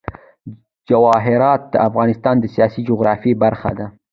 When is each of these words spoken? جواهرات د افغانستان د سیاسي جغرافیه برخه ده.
جواهرات 0.89 1.61
د 1.73 1.75
افغانستان 1.87 2.35
د 2.39 2.45
سیاسي 2.55 2.81
جغرافیه 2.89 3.35
برخه 3.43 3.71
ده. 3.79 3.85